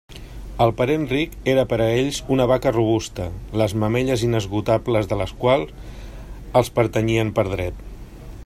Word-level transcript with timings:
El 0.63 0.71
parent 0.77 1.03
ric 1.09 1.35
era 1.51 1.65
per 1.73 1.77
a 1.83 1.89
ells 1.97 2.21
una 2.37 2.47
vaca 2.51 2.73
robusta, 2.77 3.27
les 3.63 3.77
mamelles 3.83 4.25
inesgotables 4.31 5.13
de 5.13 5.21
la 5.23 5.29
qual 5.45 5.67
els 6.63 6.73
pertanyien 6.81 7.35
per 7.39 7.47
dret. 7.55 7.89